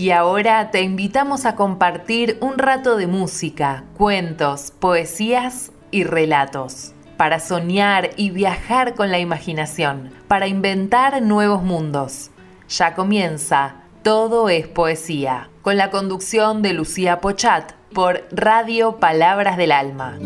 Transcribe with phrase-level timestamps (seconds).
[0.00, 7.38] Y ahora te invitamos a compartir un rato de música, cuentos, poesías y relatos, para
[7.38, 12.30] soñar y viajar con la imaginación, para inventar nuevos mundos.
[12.68, 19.70] Ya comienza Todo es Poesía, con la conducción de Lucía Pochat por Radio Palabras del
[19.70, 20.18] Alma.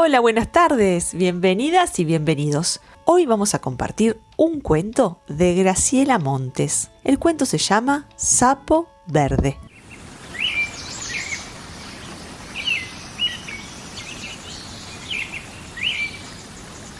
[0.00, 2.80] Hola, buenas tardes, bienvenidas y bienvenidos.
[3.04, 6.92] Hoy vamos a compartir un cuento de Graciela Montes.
[7.02, 9.56] El cuento se llama Sapo Verde.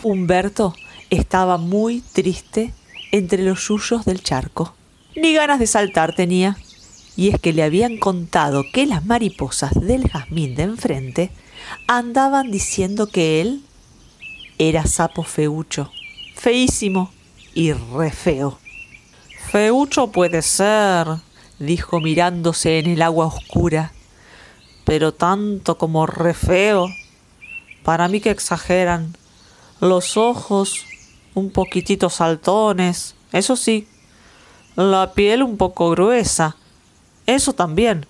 [0.03, 0.75] Humberto
[1.09, 2.75] estaba muy triste
[3.12, 4.75] entre los yuyos del charco.
[5.15, 6.56] Ni ganas de saltar tenía.
[7.19, 11.33] Y es que le habían contado que las mariposas del jazmín de enfrente
[11.89, 13.65] andaban diciendo que él
[14.56, 15.91] era sapo feucho,
[16.37, 17.11] feísimo
[17.55, 18.61] y re feo.
[19.51, 21.09] Feucho puede ser,
[21.59, 23.92] dijo mirándose en el agua oscura,
[24.85, 26.87] pero tanto como re feo,
[27.83, 29.17] para mí que exageran.
[29.81, 30.85] Los ojos
[31.35, 33.89] un poquitito saltones, eso sí.
[34.77, 36.55] La piel un poco gruesa,
[37.29, 38.07] eso también.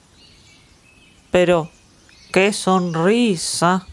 [1.31, 1.69] Pero
[2.33, 3.87] ¡Qué sonrisa!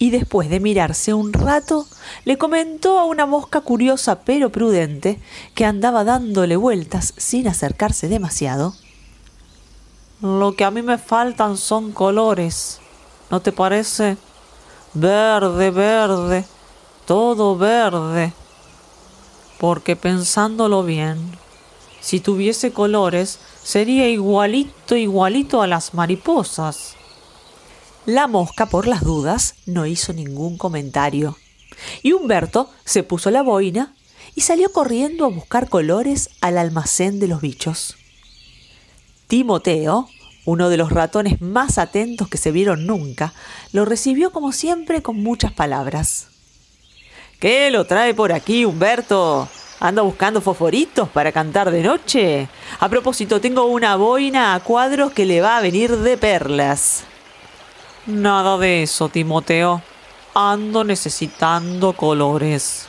[0.00, 1.86] Y después de mirarse un rato,
[2.24, 5.20] le comentó a una mosca curiosa pero prudente,
[5.54, 8.74] que andaba dándole vueltas sin acercarse demasiado.
[10.20, 12.80] Lo que a mí me faltan son colores.
[13.30, 14.16] ¿No te parece?
[14.94, 16.44] Verde, verde,
[17.06, 18.32] todo verde.
[19.58, 21.38] Porque pensándolo bien,
[22.00, 26.94] si tuviese colores, sería igualito, igualito a las mariposas.
[28.06, 31.36] La mosca, por las dudas, no hizo ningún comentario.
[32.02, 33.94] Y Humberto se puso la boina
[34.34, 37.96] y salió corriendo a buscar colores al almacén de los bichos.
[39.28, 40.08] Timoteo,
[40.44, 43.34] uno de los ratones más atentos que se vieron nunca,
[43.72, 46.28] lo recibió como siempre con muchas palabras.
[47.38, 49.48] ¿Qué lo trae por aquí, Humberto?
[49.82, 52.48] ¿Anda buscando fosforitos para cantar de noche?
[52.80, 57.04] A propósito, tengo una boina a cuadros que le va a venir de perlas.
[58.04, 59.80] Nada de eso, Timoteo.
[60.34, 62.88] Ando necesitando colores.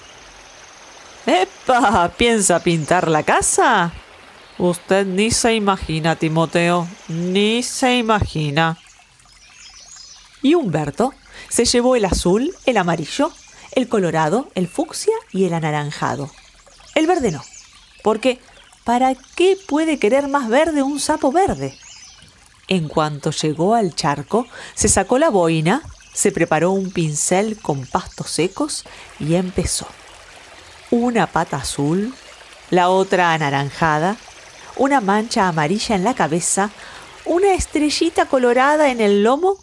[1.26, 2.12] ¡Epa!
[2.18, 3.94] ¿Piensa pintar la casa?
[4.58, 8.78] Usted ni se imagina, Timoteo, ni se imagina.
[10.42, 11.14] Y Humberto
[11.48, 13.32] se llevó el azul, el amarillo,
[13.72, 16.30] el colorado, el fucsia y el anaranjado.
[16.96, 17.44] El verde no,
[18.04, 18.40] porque
[18.84, 21.78] ¿para qué puede querer más verde un sapo verde?
[22.68, 25.82] En cuanto llegó al charco, se sacó la boina,
[26.14, 28.86] se preparó un pincel con pastos secos
[29.20, 29.88] y empezó.
[30.90, 32.14] Una pata azul,
[32.70, 34.18] la otra anaranjada,
[34.76, 36.72] una mancha amarilla en la cabeza,
[37.26, 39.58] una estrellita colorada en el lomo,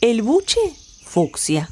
[0.00, 0.60] el buche
[1.04, 1.70] fucsia.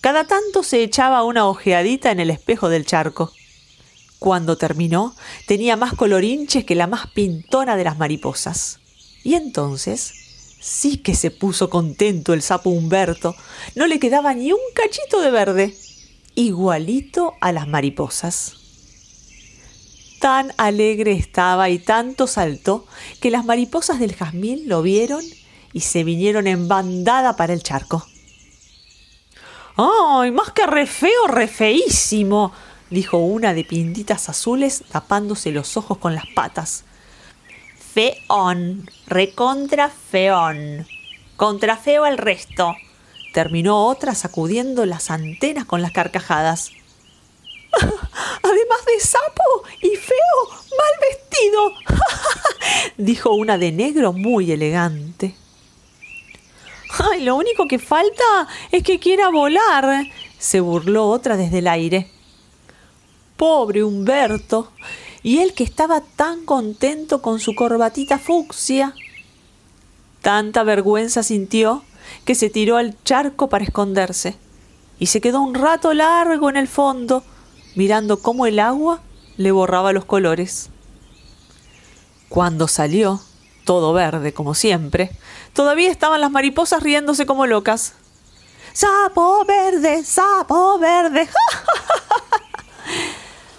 [0.00, 3.32] Cada tanto se echaba una ojeadita en el espejo del charco.
[4.26, 5.14] Cuando terminó,
[5.46, 8.80] tenía más colorinches que la más pintona de las mariposas.
[9.22, 13.36] Y entonces, sí que se puso contento el sapo Humberto.
[13.76, 15.76] No le quedaba ni un cachito de verde,
[16.34, 18.54] igualito a las mariposas.
[20.18, 22.84] Tan alegre estaba y tanto saltó
[23.20, 25.22] que las mariposas del jazmín lo vieron
[25.72, 28.04] y se vinieron en bandada para el charco.
[29.76, 32.52] ¡Ay, más que re feo, re feísimo!
[32.90, 36.84] Dijo una de pintitas azules tapándose los ojos con las patas.
[37.94, 40.86] Feón, recontra feón.
[41.36, 42.74] Contra feo al resto.
[43.32, 46.70] Terminó otra sacudiendo las antenas con las carcajadas.
[48.42, 50.38] Además de sapo y feo,
[50.78, 51.72] mal vestido,
[52.96, 55.34] dijo una de negro muy elegante.
[56.98, 60.06] Ay, lo único que falta es que quiera volar,
[60.38, 62.10] se burló otra desde el aire.
[63.36, 64.70] Pobre Humberto.
[65.22, 68.94] Y él que estaba tan contento con su corbatita fucsia.
[70.22, 71.82] Tanta vergüenza sintió
[72.24, 74.36] que se tiró al charco para esconderse
[74.98, 77.22] y se quedó un rato largo en el fondo,
[77.74, 79.00] mirando cómo el agua
[79.36, 80.70] le borraba los colores.
[82.28, 83.20] Cuando salió,
[83.64, 85.10] todo verde como siempre,
[85.52, 87.94] todavía estaban las mariposas riéndose como locas.
[88.72, 90.04] ¡Sapo verde!
[90.04, 91.28] ¡Sapo verde!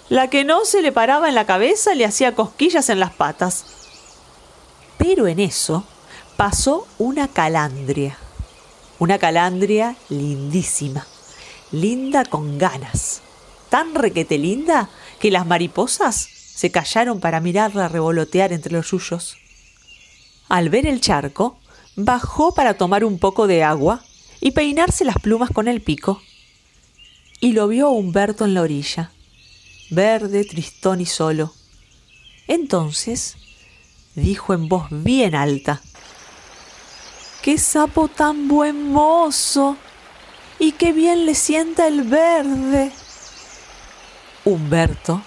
[0.08, 3.66] La que no se le paraba en la cabeza le hacía cosquillas en las patas.
[4.96, 5.84] Pero en eso,
[6.36, 8.16] pasó una calandria.
[8.98, 11.06] Una calandria lindísima,
[11.72, 13.20] linda con ganas.
[13.68, 14.88] Tan requete linda
[15.20, 16.16] que las mariposas
[16.54, 19.36] se callaron para mirarla revolotear entre los suyos.
[20.48, 21.58] Al ver el charco,
[21.96, 24.02] bajó para tomar un poco de agua
[24.40, 26.22] y peinarse las plumas con el pico.
[27.40, 29.12] Y lo vio Humberto en la orilla,
[29.90, 31.52] verde, tristón y solo.
[32.46, 33.36] Entonces
[34.14, 35.82] dijo en voz bien alta,
[37.42, 39.76] ¡Qué sapo tan buen mozo!
[40.58, 42.92] ¡Y qué bien le sienta el verde!
[44.44, 45.22] Humberto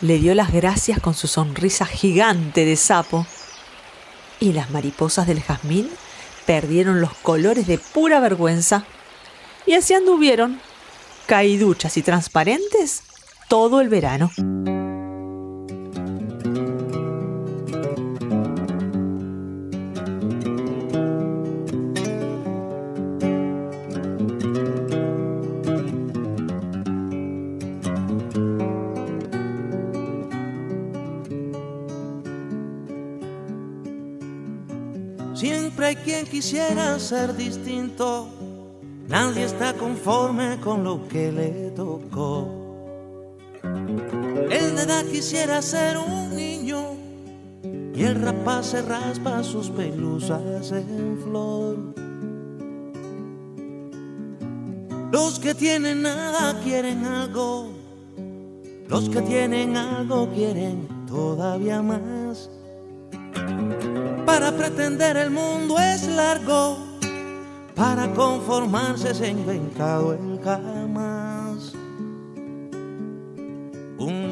[0.00, 3.26] le dio las gracias con su sonrisa gigante de sapo
[4.40, 5.88] y las mariposas del jazmín
[6.44, 8.84] perdieron los colores de pura vergüenza
[9.64, 10.60] y así anduvieron,
[11.26, 13.02] caiduchas y transparentes,
[13.54, 14.32] todo el verano.
[35.36, 38.28] Siempre hay quien quisiera ser distinto.
[39.06, 42.63] Nadie está conforme con lo que le tocó.
[44.84, 46.96] Edad quisiera ser un niño
[47.94, 51.94] y el rapaz se raspa sus pelusas en flor.
[55.10, 57.70] Los que tienen nada quieren algo.
[58.86, 62.50] Los que tienen algo quieren todavía más.
[64.26, 66.76] Para pretender el mundo es largo,
[67.74, 71.13] para conformarse se ha inventado el jamás.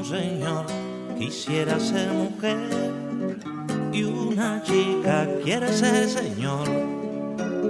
[0.05, 0.67] Señor
[1.19, 2.59] quisiera ser mujer
[3.93, 6.69] y una chica quiere ser señor.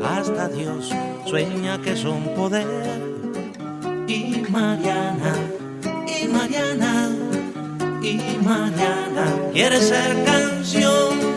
[0.05, 0.91] Hasta Dios
[1.27, 2.67] sueña que son poder.
[4.09, 5.35] Y Mariana,
[6.07, 7.11] y Mariana,
[8.03, 11.32] y Mariana quiere ser canción.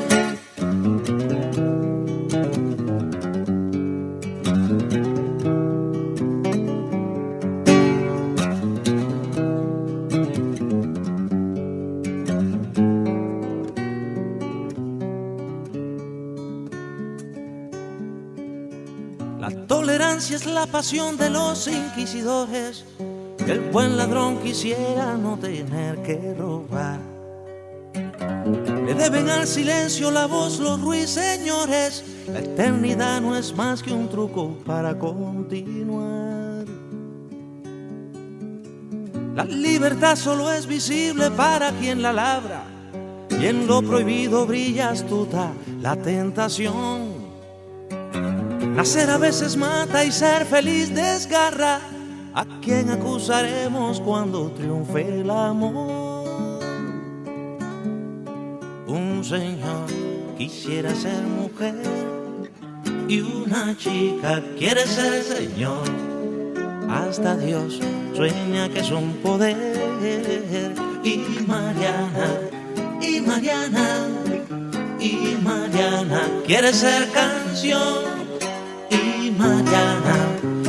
[20.66, 22.86] La pasión de los inquisidores.
[23.46, 27.00] El buen ladrón quisiera no tener que robar.
[28.86, 32.04] Le deben al silencio la voz los ruiseñores.
[32.28, 36.66] La eternidad no es más que un truco para continuar.
[39.36, 42.64] La libertad solo es visible para quien la labra.
[43.30, 45.52] Y en lo prohibido brilla astuta
[45.82, 47.15] la tentación.
[48.86, 51.80] Nacer a veces mata y ser feliz desgarra.
[52.36, 56.30] ¿A quién acusaremos cuando triunfe el amor?
[58.86, 59.88] Un señor
[60.38, 61.82] quisiera ser mujer
[63.08, 65.90] y una chica quiere ser señor.
[66.88, 67.80] Hasta Dios
[68.14, 69.58] sueña que es un poder.
[71.04, 71.18] Y
[71.48, 72.28] Mariana,
[73.02, 74.10] y Mariana,
[75.00, 78.15] y Mariana quiere ser canción
[79.37, 80.15] Mariana,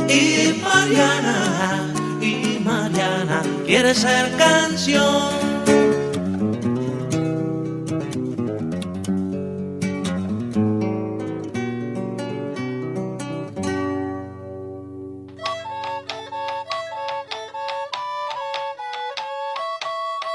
[0.09, 5.47] y Mariana, y Mariana quiere ser canción.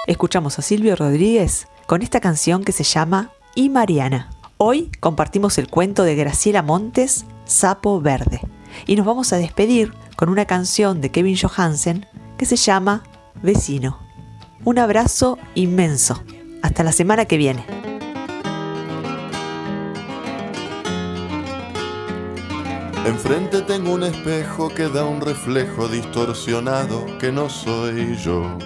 [0.07, 4.31] Escuchamos a Silvio Rodríguez con esta canción que se llama Y Mariana.
[4.57, 8.41] Hoy compartimos el cuento de Graciela Montes Sapo Verde.
[8.87, 12.07] Y nos vamos a despedir con una canción de Kevin Johansen
[12.39, 13.03] que se llama
[13.43, 13.99] Vecino.
[14.65, 16.23] Un abrazo inmenso.
[16.63, 17.65] Hasta la semana que viene.
[23.05, 28.57] Enfrente tengo un espejo que da un reflejo distorsionado que no soy yo.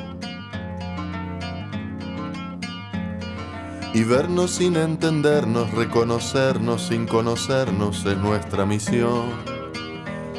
[3.97, 9.31] Y vernos sin entendernos, reconocernos sin conocernos es nuestra misión.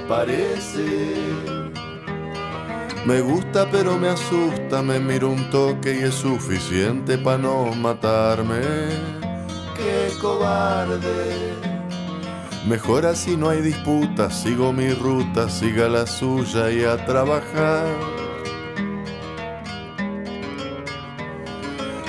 [0.08, 1.16] Parece.
[3.08, 8.62] Me gusta pero me asusta, me miro un toque y es suficiente para no matarme.
[9.76, 11.56] Qué cobarde.
[12.68, 18.27] Mejor así no hay disputa, sigo mi ruta, siga la suya y a trabajar.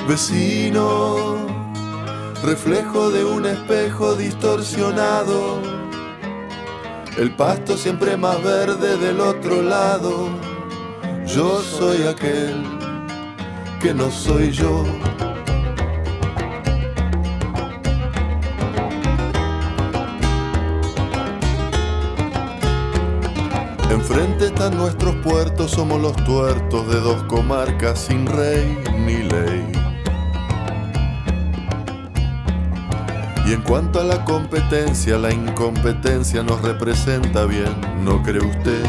[0.09, 1.37] Vecino,
[2.43, 5.61] reflejo de un espejo distorsionado.
[7.19, 10.31] El pasto siempre más verde del otro lado.
[11.27, 12.65] Yo soy aquel
[13.83, 14.83] que no soy yo.
[23.91, 29.88] Enfrente están nuestros puertos, somos los tuertos de dos comarcas sin rey ni ley.
[33.49, 37.75] Y en cuanto a la competencia, la incompetencia nos representa bien,
[38.05, 38.85] ¿no cree usted?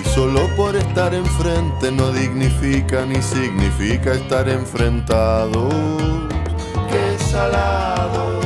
[0.00, 5.74] Y solo por estar enfrente no dignifica ni significa estar enfrentados.
[6.92, 8.38] ¡Qué salado!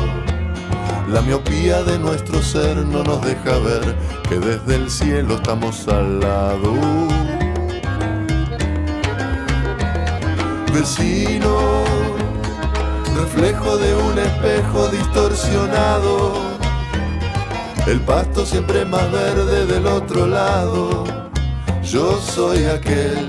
[1.10, 3.94] La miopía de nuestro ser no nos deja ver
[4.26, 6.72] que desde el cielo estamos al lado.
[10.72, 11.85] Vecino,
[13.16, 16.32] reflejo de un espejo distorsionado.
[17.86, 21.04] El pasto siempre más verde del otro lado.
[21.82, 23.28] Yo soy aquel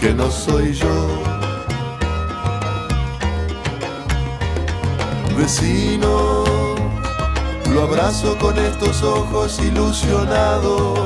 [0.00, 1.06] que no soy yo.
[5.36, 6.44] Vecino,
[7.72, 10.98] lo abrazo con estos ojos ilusionados.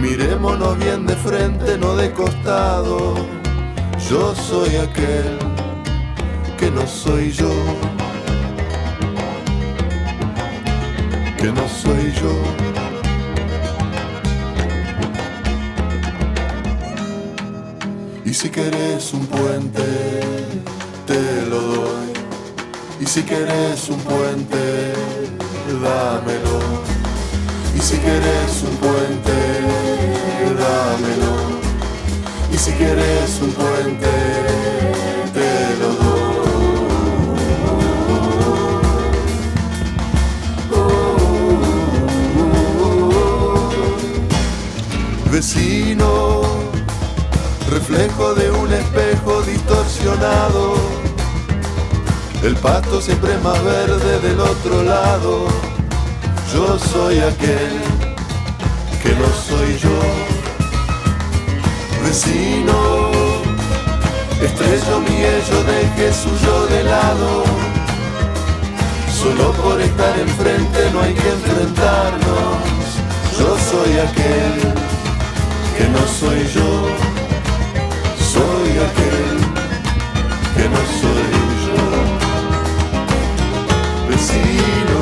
[0.00, 3.14] Mirémonos bien de frente, no de costado.
[4.10, 5.53] Yo soy aquel
[6.56, 7.50] que no soy yo.
[11.38, 12.34] Que no soy yo.
[18.24, 19.82] Y si querés un puente,
[21.06, 22.12] te lo doy.
[23.00, 24.92] Y si querés un puente,
[25.82, 26.58] dámelo.
[27.76, 29.36] Y si querés un puente,
[30.64, 31.34] dámelo.
[32.52, 34.53] Y si querés un puente,
[45.34, 46.42] Vecino,
[47.68, 50.76] reflejo de un espejo distorsionado.
[52.44, 55.48] El pasto siempre más verde del otro lado.
[56.52, 57.80] Yo soy aquel
[59.02, 59.98] que no soy yo
[62.04, 63.10] vecino.
[64.40, 67.42] Estrello mi ello deje suyo de lado.
[69.12, 72.54] Solo por estar enfrente no hay que enfrentarnos.
[73.36, 74.94] Yo soy aquel
[75.76, 76.70] que no soy yo,
[78.32, 79.38] soy aquel
[80.56, 81.26] que no soy
[81.66, 81.82] yo.
[84.08, 84.93] Vecino.